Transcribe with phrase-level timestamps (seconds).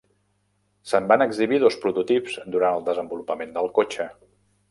[0.91, 4.09] Se'n van exhibir dos prototips durant el desenvolupament del cotxe.